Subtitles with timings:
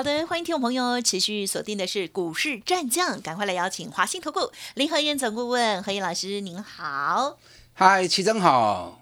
[0.00, 7.36] 好的，欢迎听众朋友持续锁定的是股市战将，赶快来邀请华兴投顾林和燕总顾问何燕老师，您好。
[7.74, 8.99] 嗨，齐真好。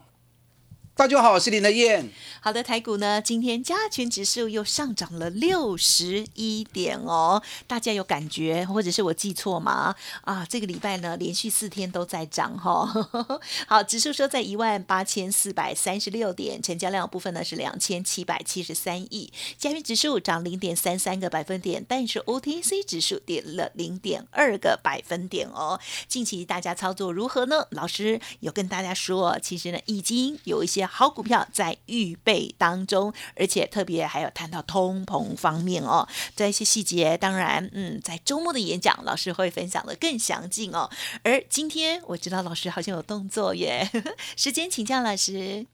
[0.98, 2.10] 大家好，我是林德燕。
[2.40, 7.40] 好的，台股呢，今天加权指数又上涨了六十一点哦。
[7.68, 9.94] 大家有感觉，或者是我记错吗？
[10.22, 12.84] 啊，这个礼拜呢，连续四天都在涨哈。
[13.68, 19.32] 好，指数说在一万八千四百三十六点，成交量部分呢是两千七百七十三亿。
[19.56, 25.78] 加权指数涨零点三三个百分点，但是 OTC 指数跌了零点二个百分点哦。
[26.08, 27.68] 近期大家操作如何呢？
[27.70, 30.87] 老师有跟大家说，其实呢，已经有一些。
[30.90, 40.90] 好股票在预备当中，而且特别还有谈到通膨方面哦，在一些细节，当然，嗯，在周末的演讲，老师会分享的更详尽哦。
[41.22, 43.88] 而今天我知道老师好像有动作耶，
[44.36, 45.66] 时间请教老师。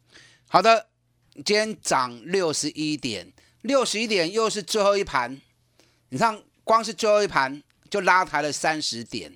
[0.48, 0.88] 好的，
[1.36, 5.40] 今天涨六十一点，六十一点又是最后一盘，
[6.10, 9.32] 你看光是最后一盘就拉抬了三十点。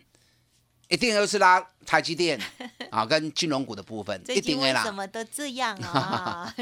[0.89, 2.41] 一定都是拉台积电
[2.91, 4.83] 啊，跟金融股的部分，一定会啦。
[4.85, 6.55] 怎么都这样啊？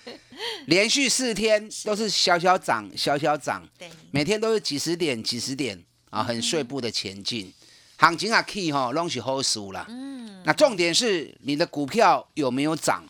[0.66, 3.62] 连续四天都是小小涨，小小涨，
[4.10, 7.52] 每天都是几十点、几十点啊，很碎步的前进。
[7.98, 9.86] 行情啊，key 哈，拢是好输啦。
[9.88, 13.04] 嗯，那重点是你的股票有没有涨，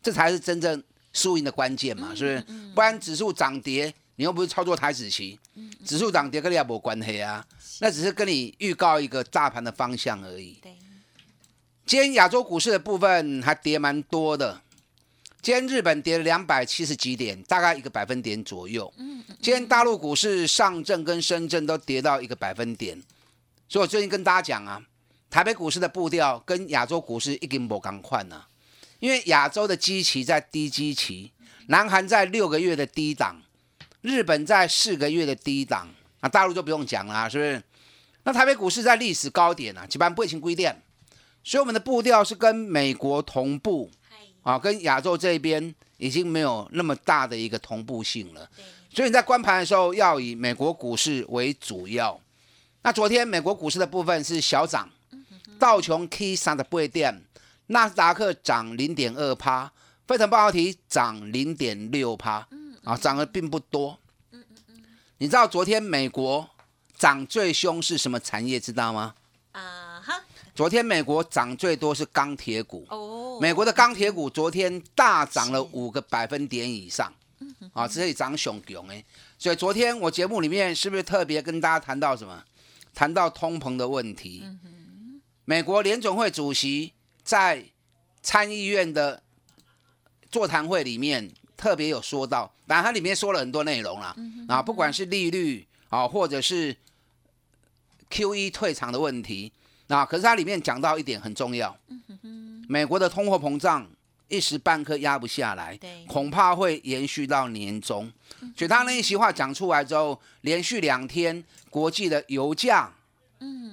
[0.00, 0.80] 这才是真正
[1.12, 2.58] 输赢的关键嘛，是不是？
[2.74, 3.92] 不然指数涨跌。
[4.16, 5.38] 你又不是操作台子期，
[5.86, 7.44] 指数涨跌跟你也没关系啊，
[7.82, 10.56] 那只是跟你预告一个大盘的方向而已。
[11.84, 14.62] 今天亚洲股市的部分还跌蛮多的，
[15.42, 18.94] 今天日本跌了两百七十几点，大概一个百分点左右。
[19.40, 23.02] 今天大陆股市上证跟深圳都跌到一个百分点，
[23.68, 24.80] 所以我最近跟大家讲啊，
[25.28, 28.44] 台北股市的步调跟亚洲股市一定不刚换呢，
[29.00, 31.32] 因为亚洲的基期在低基期，
[31.66, 33.42] 南韩在六个月的低档。
[34.02, 35.88] 日本在四个月的低档，
[36.20, 37.62] 啊，大陆就不用讲啦，是不是？
[38.24, 40.72] 那台北股市在历史高点啊，基本上不会轻规定，
[41.42, 43.90] 所以我们的步调是跟美国同步，
[44.42, 48.48] 啊，跟亚洲这边已经没有那么大的一个同步性了。
[48.94, 52.20] 所以你在关盘的时候要以美国股市为主要。
[52.82, 54.88] 那昨天美国股市的部分是小涨，
[55.58, 57.24] 道琼 K 三的倍点，
[57.68, 59.72] 纳斯达克涨零点二趴，
[60.06, 62.46] 费城半导体涨零点六趴。
[62.84, 63.96] 啊，涨的并不多。
[65.18, 66.50] 你知道昨天美国
[67.02, 68.60] 涨最凶是什么产业？
[68.60, 69.12] 知道吗？
[69.50, 70.22] 啊哈。
[70.54, 72.86] 昨天美国涨最多是钢铁股。
[72.90, 73.40] 哦。
[73.40, 77.12] 美国的钢铁股昨天大涨了五个百分点以上。
[77.40, 79.04] 嗯啊，这里涨熊熊哎。
[79.36, 82.40] 所以昨天我节目里面是不是特别跟大家谈到什么？
[82.94, 84.44] 谈到通膨的问题。
[84.44, 86.92] 嗯美国联总会主席
[87.24, 87.64] 在
[88.22, 89.20] 参议院的
[90.30, 91.32] 座谈会里面。
[91.56, 94.16] 特别有说到，当然它里面说了很多内容啦，
[94.48, 96.76] 啊，不管是利率啊，或者是
[98.12, 99.50] Q E 退场的问题，
[99.88, 101.74] 啊，可是它里面讲到一点很重要，
[102.68, 103.88] 美国的通货膨胀
[104.28, 108.12] 一时半刻压不下来，恐怕会延续到年终。
[108.54, 112.92] 所以他那一席话讲出来之后，连续两天国际的油价、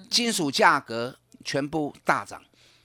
[0.09, 2.41] 金属价格全部大涨。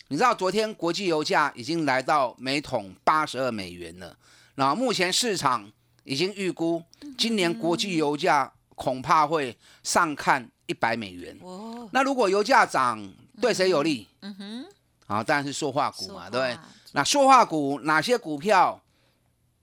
[0.09, 4.17] 你知道昨天国际油价已经来到每桶八十二美元了。
[4.57, 5.71] 那目前市场
[6.05, 6.83] 已经预估，
[7.17, 11.37] 今年国际油价恐怕会上看一百美元。
[11.41, 13.03] 哦，那如果油价涨，
[13.41, 14.07] 对谁有利？
[14.21, 14.67] 嗯哼，
[15.07, 16.59] 啊，当然是塑化股嘛，对不对？
[16.93, 18.81] 那塑化股哪些股票，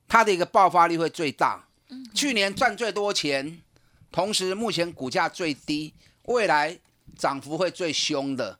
[0.07, 1.65] 它的一个爆发力会最大？
[2.13, 3.61] 去年赚最多钱，
[4.11, 6.77] 同时目前股价最低，未来
[7.17, 8.57] 涨幅会最凶的，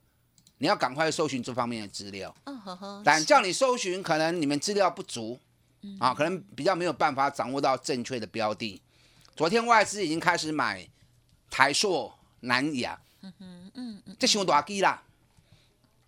[0.58, 2.34] 你要赶快搜寻这方面的资料。
[2.46, 5.40] 嗯哼哼，但叫你搜寻，可能你们资料不足。
[6.00, 8.80] 啊，可能比较没有办法掌握到正确的标的。
[9.42, 10.88] 昨天外资已经开始买
[11.50, 15.02] 台塑、南亚，嗯嗯嗯，这想大机啦，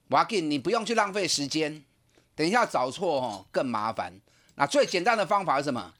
[0.07, 1.83] 我给你不用去浪费时间，
[2.35, 4.13] 等一下找错哦更麻烦。
[4.53, 5.95] 那最简单的方法是什么？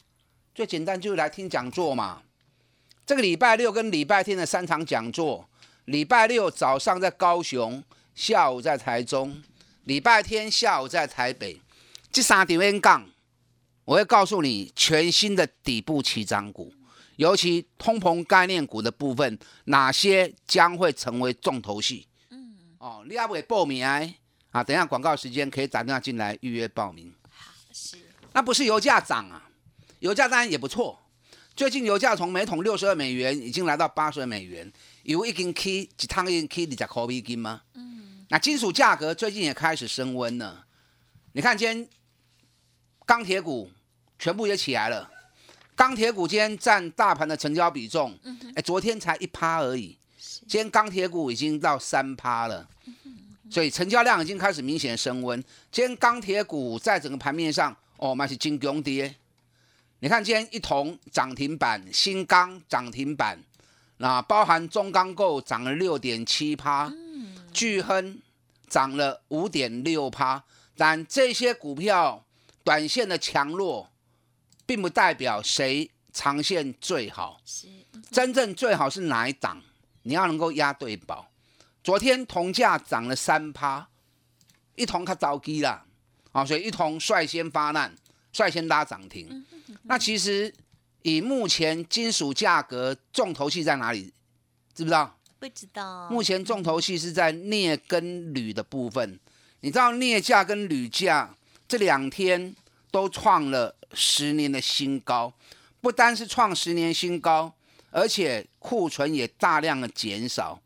[0.53, 2.21] 最简单就是来听讲座嘛。
[3.03, 5.49] 这个礼拜六跟礼拜天的三场讲座，
[5.85, 7.83] 礼拜六早上在高雄，
[8.13, 9.41] 下午在台中，
[9.85, 11.59] 礼拜天下午在台北，
[12.11, 13.09] 这三点演讲。
[13.85, 16.71] 我会告诉你全新的底部起涨股，
[17.17, 22.07] 尤其通膨概念股的部分，哪些将会成为重头戏？
[22.29, 24.01] 嗯，哦，你要不给报名啊？
[24.51, 27.13] 啊，等一下广告时间可以打电话进来预约报名。
[27.29, 27.97] 好，是。
[28.33, 29.49] 那不是油价涨啊，
[29.99, 30.99] 油价当然也不错。
[31.55, 34.71] 最近油价从每桶六十二美元已经来到八十二美元，
[35.03, 37.61] 油一斤 K 一趟一斤 K 二十块美金吗？
[37.75, 38.25] 嗯。
[38.29, 40.65] 那金属价格最近也开始升温了。
[41.33, 41.87] 你看今天
[43.05, 43.71] 钢铁股
[44.17, 45.11] 全部也起来了，
[45.75, 48.17] 钢铁股今天占大盘的成交比重，
[48.55, 49.97] 哎，昨天才一趴而已，
[50.47, 52.67] 今天钢铁股已经到三趴了。
[53.49, 55.39] 所以成交量已经开始明显升温。
[55.71, 59.15] 今天钢铁股在整个盘面上，哦，那是金光跌。
[59.99, 63.37] 你看今天一铜涨停板，新钢涨停板，
[63.97, 66.91] 那包含中钢构涨了六点七趴，
[67.53, 68.19] 巨亨
[68.67, 70.43] 涨了五点六趴。
[70.75, 72.25] 但这些股票
[72.63, 73.87] 短线的强弱，
[74.65, 77.41] 并不代表谁长线最好。
[78.11, 79.61] 真正最好是哪一档？
[80.03, 81.29] 你要能够压对宝。
[81.83, 83.87] 昨天铜价涨了三趴，
[84.75, 85.85] 一铜它着急了
[86.31, 87.93] 啊，所以一铜率先发难，
[88.31, 89.45] 率先拉涨停。
[89.83, 90.53] 那其实
[91.01, 94.13] 以目前金属价格重头戏在哪里？
[94.73, 95.19] 知不知道？
[95.39, 96.09] 不知道。
[96.09, 99.19] 目前重头戏是在镍跟铝的部分。
[99.59, 101.35] 你知道镍价跟铝价
[101.67, 102.55] 这两天
[102.93, 105.33] 都创了十年的新高，
[105.81, 107.51] 不单是创十年新高，
[107.89, 110.61] 而且库存也大量的减少。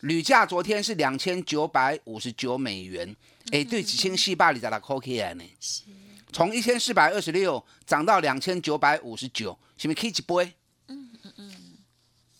[0.00, 3.16] 铝价昨天是两千九百五十九美元，
[3.50, 5.44] 哎，对，几千四百里在那 COKI 呢？
[6.30, 10.52] 从一千四百二十六涨到两千九百五十九，是不是可以一倍？
[10.88, 11.52] 嗯嗯嗯。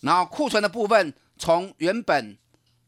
[0.01, 2.37] 然后库存的部分从原本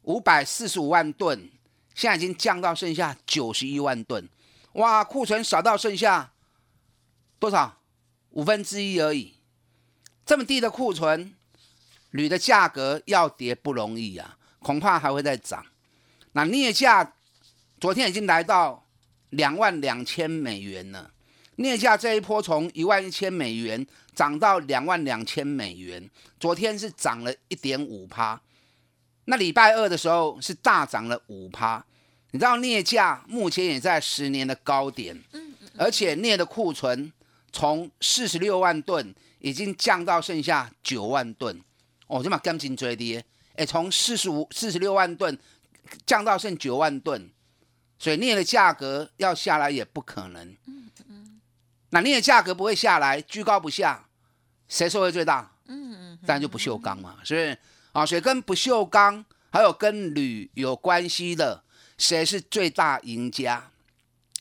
[0.04, 1.50] 五百四十五万吨，
[1.96, 4.30] 现在已经降到剩下九十一万吨，
[4.74, 6.32] 哇，库存少到剩下
[7.40, 7.80] 多少？
[8.32, 9.36] 五分之一而已。
[10.26, 11.34] 这么低的库存，
[12.12, 14.38] 铝的价格要跌不容易啊。
[14.60, 15.66] 恐怕还会再涨。
[16.34, 17.14] 那镍价
[17.80, 18.88] 昨天已经来到
[19.32, 21.12] 两万两千美元了。
[21.58, 23.86] 镍价这一波从一万一千美元
[24.16, 26.10] 涨到两万两千美元，
[26.40, 28.40] 昨天是涨了一点五趴。
[29.26, 31.86] 那礼拜二的时候是大涨了五趴。
[32.32, 35.22] 你知道镍价目前也在十年的高点，
[35.78, 37.12] 而且镍的库存
[37.52, 41.62] 从四十六万吨已经降到剩下九万吨。
[42.08, 43.22] 哦，这把钢筋最低。
[43.56, 45.38] 哎，从四十五、四十六万吨
[46.06, 47.30] 降到剩九万吨，
[48.00, 50.48] 所以镍的价格要下来也不可能。
[50.68, 51.42] 嗯嗯，
[51.90, 54.08] 那镍的价格不会下来，居高不下，
[54.70, 55.52] 谁受惠最大？
[55.68, 57.58] 嗯嗯，当然就不锈钢嘛，是不是？
[57.92, 61.62] 啊，所以跟不锈钢还有跟铝有关系的，
[62.02, 63.70] 谁是最大赢家？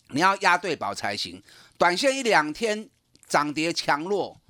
[0.09, 1.41] 你要押对宝才行。
[1.77, 2.89] 短线一两天
[3.27, 4.41] 涨跌强弱，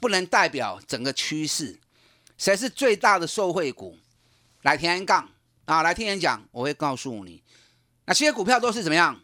[0.00, 1.78] 不能代表整个趋势。
[2.38, 3.98] 谁是最大的受惠股？
[4.62, 5.28] 来听演讲
[5.66, 5.82] 啊！
[5.82, 7.42] 来听演讲，我会告诉你，
[8.06, 9.20] 那些股票都是怎么样？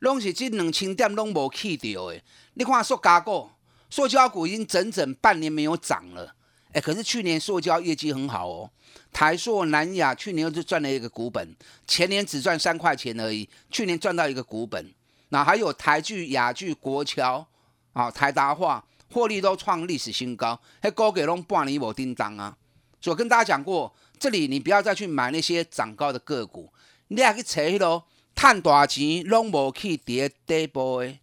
[0.00, 2.20] 拢是这两千点拢无去掉的。
[2.54, 3.48] 你看塑胶股，
[3.88, 6.34] 塑胶股已经整整半年没有涨了。
[6.72, 8.70] 哎，可是去年塑胶业绩很好哦。
[9.12, 11.54] 台塑、南亚去年就赚了一个股本，
[11.86, 14.92] 前年只赚三块钱而已，去年赚到一个股本。
[15.28, 17.46] 那还有台剧、雅剧、国桥
[17.92, 18.84] 啊，台达化。
[19.14, 22.56] 获利都创历史新高，还高给拢半年无叮当啊！
[22.98, 26.72] 所以我跟大家讲过，这里你不要再去买那些涨高的个股，
[27.08, 31.14] 你也去找迄咯，赚大钱拢无去跌底部的。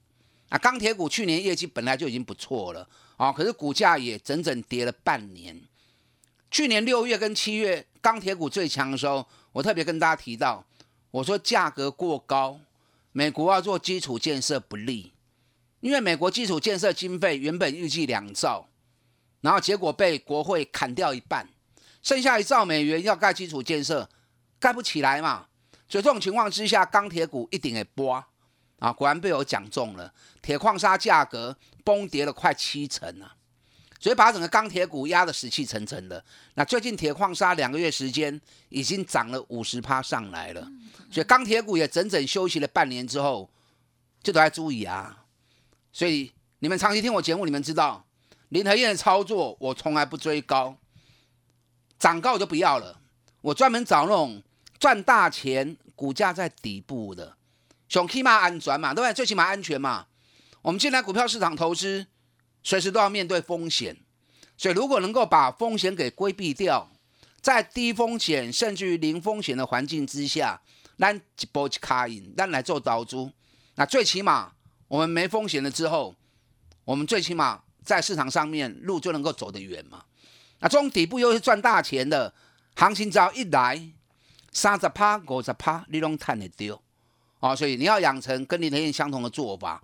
[0.50, 2.88] 啊，钢铁股去年业绩本来就已经不错了
[3.20, 5.62] 啊，可是股价也整整跌了半年。
[6.50, 10.66] 去年六月跟七月钢铁股最强的时候，我特别跟大家提到，
[11.12, 12.62] 我说价格过高，
[13.12, 15.12] 美国要做基础建设不利。
[15.82, 18.70] 因为美国基础建设经费原本预计两兆，
[19.42, 21.50] 然后结果被国会砍掉一半，
[22.02, 24.10] 剩下一兆美元要盖基础建设，
[24.60, 25.48] 盖不起来嘛。
[25.90, 28.24] 所以这种情况之下，钢铁股一定会波
[28.80, 28.94] 啊！
[28.94, 31.56] 果然被我讲中了，铁矿砂价格
[31.89, 33.34] 崩跌了快七成啊！
[34.00, 36.24] 所以把整个钢铁股压得死气沉沉的。
[36.53, 40.62] 那最近铁矿砂两个月时间已经涨了五十趴上来了，
[41.12, 43.50] 所以钢铁股也整整休息了半年之后，
[44.22, 45.25] 就都要注意啊！
[45.91, 48.05] 所以你们长期听我节目，你们知道
[48.50, 50.77] 林和燕的操作，我从来不追高，
[51.98, 53.01] 涨高我就不要了。
[53.41, 54.43] 我专门找那种
[54.77, 57.36] 赚大钱、股价在底部的，
[57.88, 59.13] 熊起码安全嘛，对不对？
[59.13, 60.05] 最起码安全嘛。
[60.62, 62.08] 我们进来股票市场投资，
[62.63, 63.98] 随时都要面对风险，
[64.58, 66.89] 所以如果能够把风险给规避掉，
[67.42, 70.62] 在低风险甚至于零风险的环境之下，
[70.98, 73.32] 咱一波一卡赢，咱来做导珠，
[73.75, 74.54] 那最起码。
[74.89, 76.16] 我们没风险了之后，
[76.84, 80.04] 我们最起码在市场上面路就能够走得远嘛。
[80.62, 82.34] 那这种底部又是赚大钱的
[82.75, 83.80] 行情，只要一来，
[84.51, 86.82] 三十趴、五十趴，你拢赚得掉。
[87.39, 89.80] 哦，所以你要养成跟林德燕相同的做法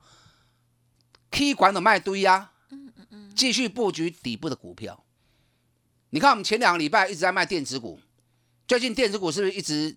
[1.31, 2.51] ，K 管的卖堆呀，
[3.35, 5.03] 继续布局底部的股票。
[6.11, 7.99] 你看我们前两个礼拜一直在卖电子股，
[8.67, 9.95] 最近电子股是不是一直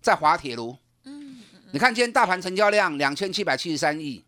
[0.00, 0.76] 在滑铁卢？
[1.72, 4.24] 你看今天大盘成交量两千七百七十三亿，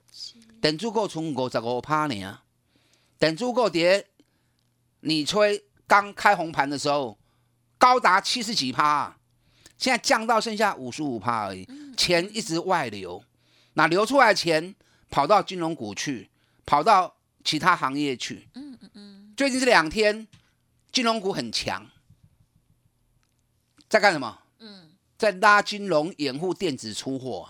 [0.61, 2.41] 等足够从五十五趴呢，
[3.19, 4.07] 等足够跌，
[5.01, 7.19] 你吹刚开红盘的时候
[7.79, 9.17] 高达七十几趴。
[9.79, 13.23] 现在降到剩下五十五趴而已，钱一直外流，
[13.75, 14.75] 那流出来钱
[15.17, 16.29] 跑到金融股去，
[16.67, 18.47] 跑到其他行业去。
[18.53, 19.33] 嗯嗯嗯。
[19.35, 20.29] 最近这两天
[20.93, 21.87] 金融股很强，
[23.89, 24.39] 在干什么？
[24.59, 27.49] 嗯，在拉金融掩护电子出货，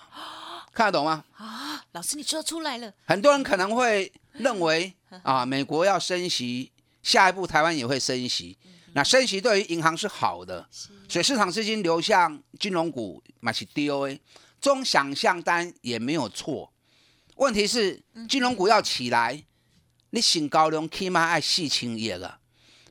[0.73, 1.25] 看得懂吗？
[1.33, 2.95] 啊，老师你说出来了。
[3.05, 4.95] 很多人可能会认为
[5.25, 6.71] 啊，美国要升息，
[7.03, 8.57] 下一步台湾也会升息。
[8.93, 10.69] 那升息对于银行是好的，
[11.09, 14.21] 所以市场资金流向金融股，买起 DOA，
[14.61, 16.73] 这种想象单也没有错。
[17.37, 19.45] 问题是金融股要起来，
[20.11, 22.41] 你新高量起码爱四千亿了。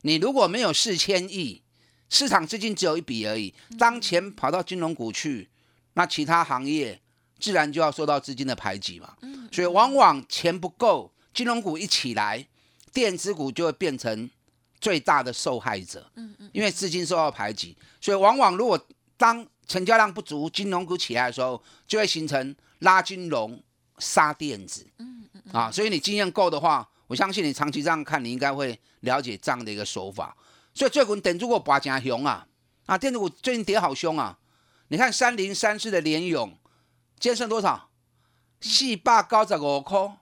[0.02, 1.62] 你如果没有四千亿，
[2.08, 5.48] 市场资金只有一笔而已，当钱跑到金融股去，
[5.94, 7.00] 那其他行业
[7.38, 9.16] 自然就要受到资金的排挤嘛。
[9.52, 12.46] 所以往往钱不够，金融股一起来，
[12.92, 14.28] 电子股就会变成。
[14.78, 16.08] 最大的受害者，
[16.52, 18.78] 因为资金受到排挤，所以往往如果
[19.16, 23.58] 当成交量不足，金融股起来的时候，就会形成拉金融
[23.98, 30.36] 杀电子，嗯嗯啊，所以你经验够的话，我相信你长期这样看，你应该会了解这样的一个手法。
[30.74, 32.46] 所以最近等住我拔加熊啊，
[32.84, 34.38] 啊，电子股最近跌好凶啊，
[34.88, 36.48] 你看三零三四的联勇，
[37.18, 37.88] 今天剩多少？
[38.60, 40.18] 四百九十五块，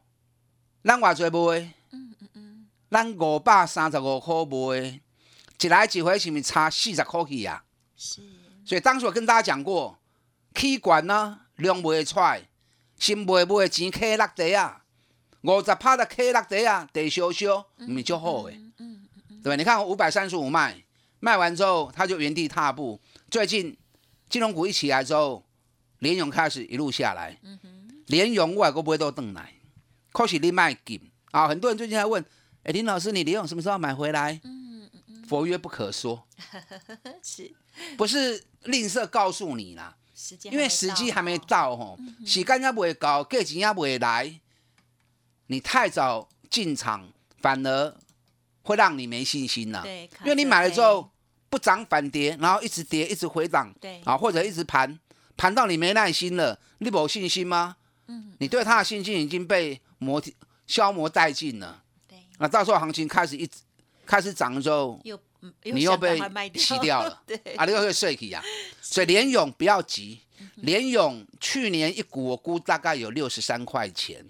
[0.83, 1.75] 咱偌济卖？
[1.91, 2.67] 嗯嗯嗯？
[2.91, 5.01] 咱五百三十五块卖，
[5.61, 7.65] 一来一回是咪差四十块去啊？
[7.97, 8.23] 是。
[8.65, 9.99] 所以当时我跟大家讲过，
[10.55, 12.43] 气管呢量卖出来，
[12.99, 14.85] 新卖卖的钱开落地啊，
[15.43, 18.55] 五十趴的开落地啊，地烧烧，唔是就好诶。
[18.79, 19.57] 嗯嗯对吧？
[19.57, 20.83] 你看五百三十五卖，
[21.21, 22.99] 卖完之后他就原地踏步。
[23.31, 23.77] 最近
[24.31, 25.45] 金融股一起来之后，
[25.99, 27.39] 联勇开始一路下来。
[28.07, 29.55] 联勇外国不会都等来，
[30.13, 31.47] 可是你卖紧啊！
[31.49, 32.25] 很多人最近还问。
[32.63, 34.41] 哎，林老师，你联勇什么时候买回来？
[34.45, 36.27] 嗯嗯嗯，佛曰不可说，
[37.23, 37.55] 是，
[37.99, 39.95] 不是吝啬告诉你啦？
[40.15, 44.41] 时间，因为时机还没到吼，时间也不会到，价钱也不会来，
[45.49, 47.09] 你太早进场，
[47.41, 47.97] 反而
[48.63, 49.83] 会让你没信心了。
[49.83, 51.11] 对，因为你买了之后
[51.51, 54.99] 不涨反跌，然后一直跌，一直回档，对，啊，或者一直盘，
[55.37, 57.77] 盘到你没耐心了，你有信心吗？
[58.07, 60.23] 嗯，你对他的信心已经被磨
[60.67, 61.83] 消磨殆尽了。
[62.39, 63.49] 那到时候行情开始一
[64.05, 65.19] 开始涨的时候，又
[65.63, 66.21] 你又被
[66.55, 68.43] 洗掉了， 对，啊，你又会睡起呀。
[68.81, 70.21] 所以联勇不要急，
[70.57, 74.25] 联勇去年一股我估大概有六十三块钱，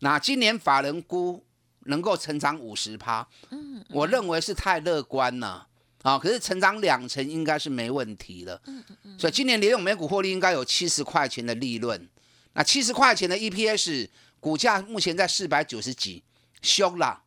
[0.00, 1.44] 那今年法人估
[1.84, 5.66] 能够成长五十趴，嗯，我认为是太乐观了
[6.02, 6.18] 啊。
[6.18, 9.18] 可是成长两成应该是没问题的，嗯嗯嗯。
[9.18, 12.08] 所以今年联勇每股获利应该有七十块钱的利润，
[12.54, 14.08] 那七十块钱的 EPS
[14.40, 16.22] 股价目前在四百九十几，
[16.62, 17.22] 凶了。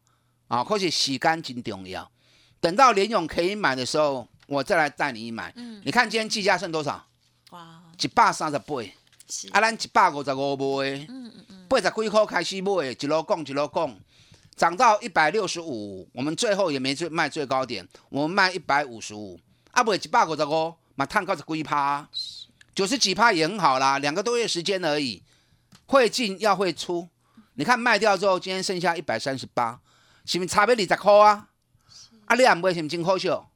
[0.48, 2.12] 啊，或许洗干净重要。
[2.62, 5.54] 等到联勇可以买的时候，我再来带你买。
[5.56, 7.06] 嗯，你看今天计价剩多少？
[7.51, 8.75] 哇，一百三十八。
[9.30, 11.06] 是啊，咱一百五十五卖。
[11.08, 11.66] 嗯嗯嗯。
[11.70, 14.00] 八十几块开始买，一路讲一路讲，
[14.56, 19.39] 涨到一百六十五，我们最后也没最卖最高点，我们卖一百五十五。
[19.72, 22.10] 啊，不，一百五十五，嘛探高是几趴，
[22.75, 25.24] 九十几趴也很好啦，两个多月时间而已。
[25.86, 27.08] 会进要会出，
[27.54, 29.80] 你看卖掉之后，今天剩下一百三十八。
[30.25, 31.48] 是不是差别二十块啊？
[32.30, 33.50] 啊，你也不会是真好笑。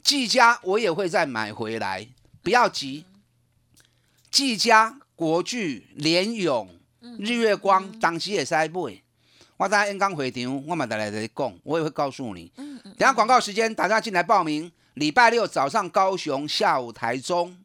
[0.00, 2.06] 技嘉我也会再买回来，
[2.42, 3.04] 不要急。
[4.30, 6.78] 技嘉、国巨、联永、
[7.18, 9.02] 日月光，当时也是爱买。
[9.56, 12.52] 我在演讲会场，我嘛带来在讲，我也会告诉你。
[12.56, 14.70] 等下广告时间，大家进来报名。
[14.94, 17.58] 礼拜六早上高雄，下午台中，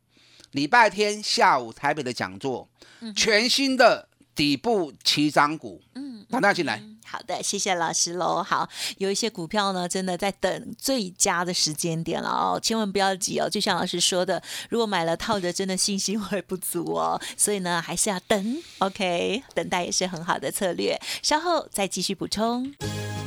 [0.54, 2.68] 礼拜天下午台北的讲座，
[3.16, 6.82] 全新的底部起涨股，嗯，大家进来。
[7.10, 8.44] 好的，谢谢老师喽。
[8.44, 13.50] 好，有一些股票呢，真的在等最佳的时间点了哦，千万不要急哦。
[13.50, 17.20] 就像老师说的，如果买了套着，真的信心会不足哦。
[17.36, 18.62] 所以呢，还是要等。
[18.78, 21.00] OK，等待也是很好的策略。
[21.24, 22.72] 稍后再继续补充。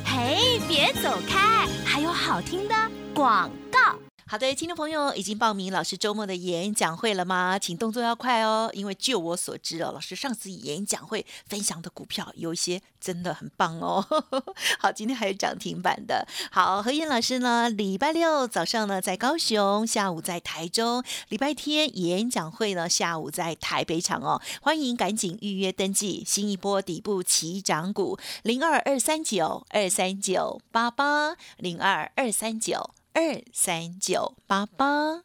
[0.05, 2.75] 嘿，别走开，还有好听的
[3.13, 4.12] 广告。
[4.33, 7.59] 好的，听众朋友已经报名老师周末的演讲会了吗？
[7.59, 14.03] 请动作要快哦，因为就我所知哦，老师上次演讲会分享的股票有一些真的很棒哦。
[14.81, 16.27] 好，今天还有涨停板的。
[16.51, 17.69] 好，何燕老师呢？
[17.69, 24.41] 礼拜六早上呢在高雄，下午在台中；礼拜天演讲会呢下午在台北场哦。
[24.63, 32.95] 欢迎赶紧预约登记，新一波底部起涨股零二二三九二三九八八零二二三九。
[33.15, 33.21] 二
[33.53, 35.21] 三九八八，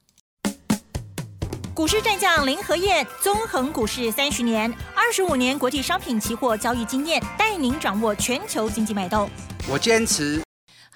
[1.73, 9.31] 股市战将林和燕，纵横股市三十年，二十五年国际商品期货交易经验，带您掌握全球经济脉动。
[9.71, 10.48] 我坚持。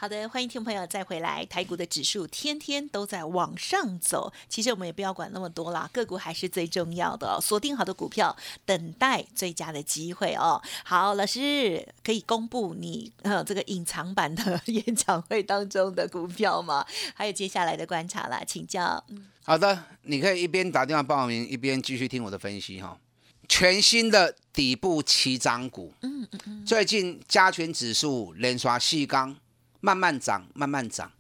[0.02, 1.46] 好的，欢迎听众朋友再回来。
[1.46, 7.38] 台股的指数天天都在往上走，其实我们也不要管那么多啦，个股还是最重要的哦。
[7.40, 10.60] 锁定好的股票，等待最佳的机会哦。
[10.82, 16.84] 好，老师可以公布你呃这个隐藏版的 演讲会当中的股票吗？
[17.14, 19.04] 还有接下来的观察啦，请教。
[19.44, 22.98] 好的，你可以一边打电话报名，一边继续听我的分析哈。
[23.48, 29.36] 全新的底部起涨股，嗯嗯嗯，最近加权指数连刷细钢。
[29.82, 31.12] 慢慢涨，慢慢涨。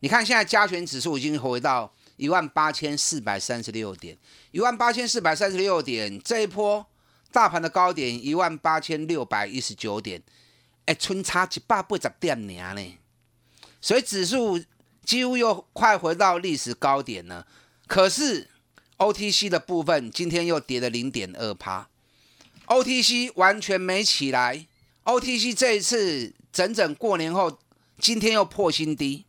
[0.00, 4.16] 你看，现在加权指数已经回到一万八千四百三十六点，
[4.50, 6.18] 一万八千四百三十六点。
[6.22, 6.86] 这一波
[7.30, 10.22] 大盘的高点一万八千六百一十九点，
[10.86, 12.94] 哎，春差一百八十点呢。
[13.82, 14.58] 所以指数
[15.04, 17.46] 几乎又快回到历史高点了。
[17.86, 18.48] 可是
[18.96, 21.88] OTC 的部分今天又跌了零点二趴
[22.66, 24.66] ，OTC 完全没起来。
[25.04, 27.58] OTC 这一次整整过年后。
[27.98, 29.24] 今天又破新低，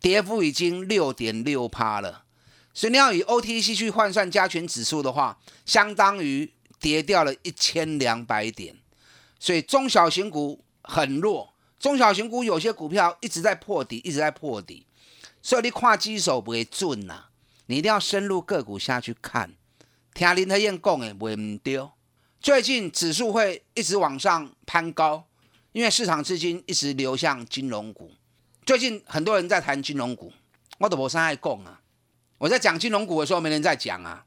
[0.00, 2.24] 跌幅已经六点六趴了。
[2.72, 8.76] 所以你要以 OTC 去换算加权指数的话，相当于跌掉了一千两百点。
[9.38, 14.86] 所以中小型股很弱，中小型股有些股票一直在破底，一直在破底。
[15.42, 17.24] 所以你跨基手不会准呐，
[17.66, 19.54] 你一定要深入个股下去看。
[20.14, 21.88] 听林和燕讲的，袂唔对。
[22.40, 25.26] 最近指数会一直往上攀高。
[25.72, 28.10] 因为市场资金一直流向金融股，
[28.66, 30.32] 最近很多人在谈金融股，
[30.78, 31.80] 我都无啥爱讲啊。
[32.38, 34.24] 我在讲金融股的时候，没人在讲啊。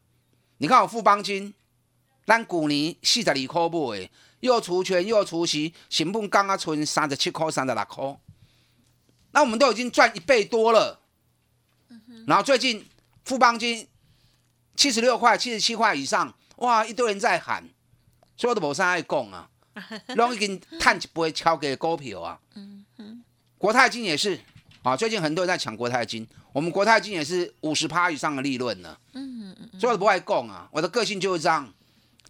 [0.59, 1.53] 你看我富邦金，
[2.25, 4.09] 咱股年四十二块买，
[4.39, 8.17] 又除权又除息，成本刚刚存三十七块、三十六块，
[9.31, 11.01] 那我们都已经赚一倍多了。
[12.25, 12.87] 然后最近
[13.25, 13.85] 富邦金
[14.77, 17.67] 七十六块、七十七块以上，哇，一堆人在喊，
[18.37, 19.49] 所以我都无啥爱讲啊。
[20.15, 22.39] 拢已经探一杯超给股票啊！
[22.55, 23.23] 嗯嗯
[23.57, 24.39] 国泰金也是
[24.83, 28.97] 啊，最近很多人在抢国泰金，我们国泰金也是五十趴以上的利润呢。
[29.13, 31.73] 嗯嗯所以我不爱供啊，我的个性就是这样，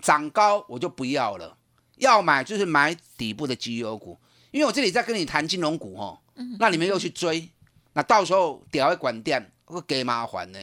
[0.02, 1.58] 涨高我就不要了，
[1.98, 4.18] 要买就是买底部的绩优股，
[4.52, 6.20] 因为我这里在跟你谈金融股哦，
[6.60, 7.50] 那你们又去追，
[7.94, 10.60] 那到时候屌会管店会给麻烦呢。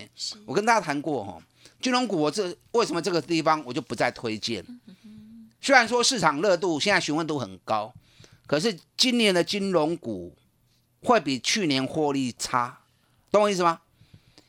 [0.47, 1.39] 我跟大家谈过哈，
[1.81, 4.65] 金融股我这为什么这个地方我就不再推荐。
[5.61, 7.93] 虽然说市场热度现在询问度很高，
[8.47, 10.35] 可是今年的金融股
[11.03, 12.81] 会比去年获利差，
[13.31, 13.81] 懂我意思吗？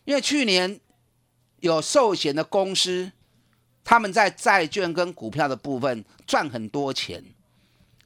[0.05, 0.79] 因为去年
[1.59, 3.11] 有寿险的公司，
[3.83, 7.23] 他们在债券跟股票的部分赚很多钱，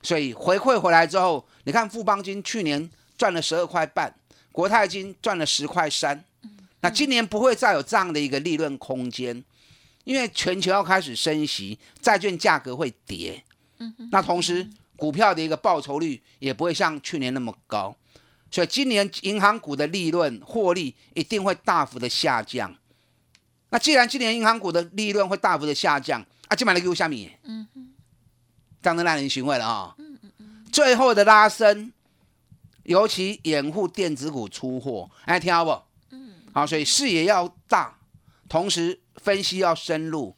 [0.02, 4.14] 所以回馈回来之后，你看富邦金去年赚了十二块半，
[4.52, 6.26] 国泰金赚了十块三，
[6.82, 9.44] 那今年不会再有这样的一个利润空间。
[10.06, 13.44] 因为全球要开始升息，债券价格会跌，
[13.80, 17.96] 嗯，那同时股票的一个报酬率也不会像去年那么高，
[18.52, 22.74] 所以今年银行股的利润获利一定会大幅的下降。
[23.72, 27.88] 那既然今年银行股的利润会大幅的下降，啊，今晚来给我下面，嗯哼，
[28.84, 31.92] 这样子让人寻味了啊，嗯嗯嗯，最后的拉升，
[32.84, 35.82] 尤其掩护电子股出货，哎，听好不？
[36.12, 37.98] 嗯，好，所以视野要大，
[38.48, 39.02] 同时。
[39.22, 40.36] 分析要深入，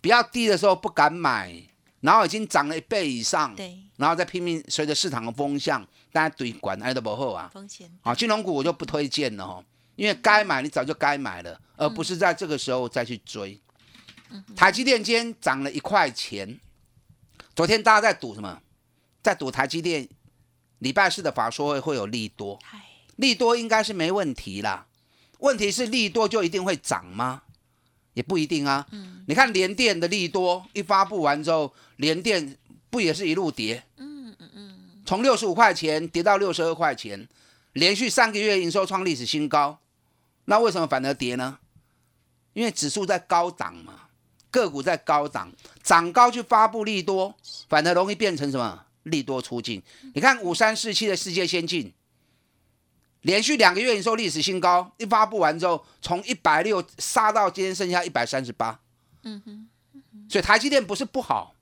[0.00, 1.54] 比较低的时候不敢买，
[2.00, 7.50] 然后已经涨了一倍以上，对，然后再拼命随着市场的风向，大家对管挨得不好啊。
[7.52, 9.64] 风险啊，金融股我就不推荐了哈，
[9.96, 13.60] 因为该买你早就该买了，而不是在这个时候再去追。
[14.54, 16.60] 台积电今天涨了一块钱，
[17.54, 18.60] 昨天大家在赌什么？
[19.22, 20.08] 在赌台积电
[20.78, 22.58] 礼拜四的法说会会有利多，
[23.16, 24.86] 利多应该是没问题啦。
[25.40, 27.42] 问题是利多就一定会涨吗？
[28.14, 28.86] 也不一定啊，
[29.26, 32.56] 你看联电的利多一发布完之后，联电
[32.90, 33.84] 不也是一路跌？
[33.96, 37.28] 嗯嗯嗯，从六十五块钱跌到六十二块钱，
[37.74, 39.78] 连续三个月营收创历史新高。
[40.46, 41.58] 那为什么反而跌呢？
[42.52, 44.08] 因为指数在高档嘛，
[44.50, 47.32] 个股在高档，涨高去发布利多，
[47.68, 49.80] 反而容易变成什么利多出尽。
[50.14, 51.92] 你看五三四七的世界先进，
[53.22, 58.80] 连续两个月营收历史新高，一发布完之后，从一百六杀到今天剩下一百三十八。
[59.24, 59.68] 嗯哼，
[60.28, 61.54] 所以台积电不是不好，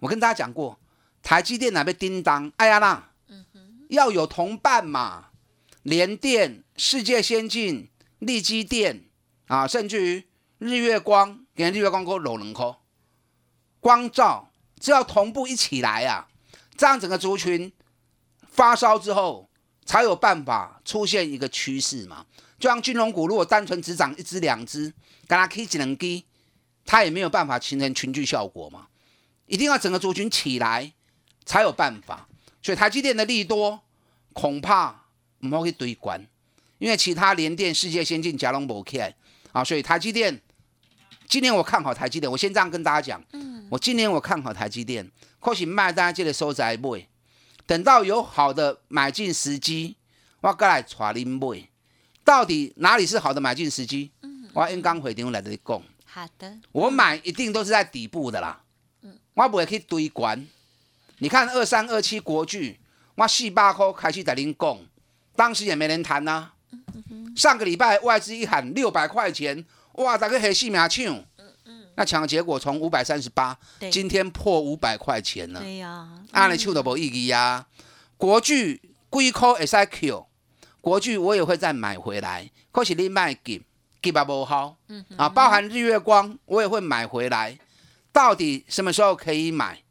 [0.00, 0.78] 我跟大家讲过，
[1.22, 2.52] 台积电哪被叮当？
[2.58, 3.12] 哎呀啦，
[3.88, 5.30] 要有同伴嘛，
[5.82, 9.04] 联电、世界先进、力基电
[9.46, 10.24] 啊，甚至于
[10.58, 12.76] 日月光，给日月光给搂能扣，
[13.80, 16.28] 光照，只要同步一起来啊，
[16.76, 17.72] 这样整个族群
[18.50, 19.48] 发烧之后。
[19.86, 22.26] 才有办法出现一个趋势嘛？
[22.58, 24.92] 就像金融股，如果单纯只涨一只两只，
[25.26, 26.24] 跟它 K 只能低，
[26.84, 28.88] 它也没有办法形成群聚效果嘛。
[29.46, 30.92] 一定要整个族群起来
[31.44, 32.26] 才有办法。
[32.62, 33.80] 所以台积电的利多
[34.32, 35.04] 恐怕
[35.40, 36.26] 唔好去堆关，
[36.78, 39.14] 因为其他联电、世界先进、加龙博 K
[39.52, 40.42] 啊，所以台积电
[41.28, 42.28] 今年我看好台积电。
[42.30, 47.06] 我先这样跟大家讲，嗯，我今年我看好台积电，或许卖大家记得收窄买。
[47.66, 49.96] 等到有好的买进时机，
[50.40, 51.68] 我过来带您买。
[52.24, 54.12] 到底哪里是好的买进时机？
[54.22, 55.82] 嗯我应刚回电来的讲。
[56.04, 56.56] 好的。
[56.72, 58.62] 我买一定都是在底部的啦。
[59.02, 59.18] 嗯。
[59.34, 60.46] 我不会去堆关。
[61.18, 62.78] 你看二三二七国巨，
[63.16, 64.78] 我四百块开始在您讲，
[65.34, 66.52] 当时也没人谈呐。
[67.36, 71.24] 上个礼拜外资一喊六百块钱，哇，大家黑死命抢。
[71.96, 73.58] 那抢的结果从五百三十八，
[73.90, 75.60] 今天破五百块钱了。
[75.60, 77.66] 对呀，按你抢都无意义呀。
[78.16, 78.80] 国巨
[79.10, 80.26] 贵科 S I Q，
[80.80, 82.50] 国巨我也会再买回来。
[82.70, 83.62] 可是你卖给
[84.00, 84.76] 给吧不好，
[85.16, 87.58] 啊，包含日月光我也会买回来。
[88.12, 89.82] 到底什么时候可以买？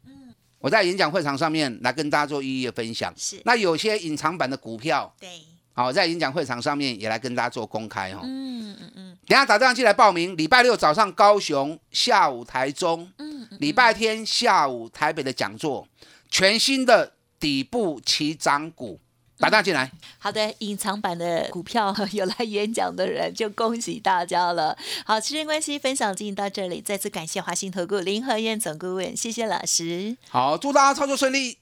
[0.58, 3.12] 我在演讲会场上面来跟大家做一一的分享。
[3.16, 5.28] 是，那有些隐藏版的股票，对，
[5.76, 8.20] 好，在演讲会场上面也来跟大家做公开哦。
[8.22, 9.18] 嗯嗯嗯。
[9.28, 15.86] 等下打电话进来报名，礼拜六早上高雄，下午台中，嗯，礼拜天下午台北的讲座，
[16.30, 18.98] 全新的底部起涨股，
[19.38, 19.92] 打电话进来。
[20.18, 24.74] 好的，隐藏版的股票 有来演讲的人，就恭喜大家了。
[25.04, 30.16] 好，时间关系，分享进行到这里，再次感谢华兴投顾林和燕总顾问，谢谢老师。
[30.30, 31.58] 好，祝大家操作顺利。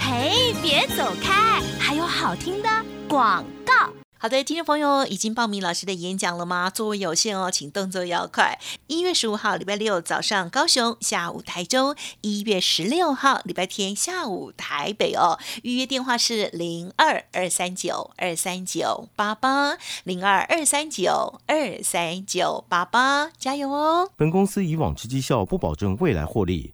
[0.00, 2.68] 嘿，别走开，还有好听的
[3.08, 3.92] 广告。
[4.16, 6.70] 好的，听众朋友已经报名老师的演讲了吗？
[6.70, 8.58] 座位有限哦，请动作要快。
[8.86, 15.38] 一月十五号礼拜六早上高雄，下午台中；一月十六号礼拜天下午台北哦。
[15.62, 24.10] 预约电话是零二二三九二三九八八零二二三九二三九八八，加油哦！
[24.16, 26.73] 本公司以往之绩效不保证未来获利，